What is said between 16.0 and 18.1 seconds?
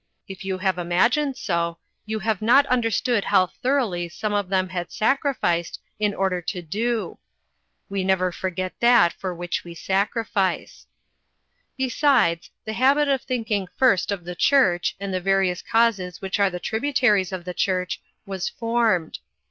which are the tributaries of the church,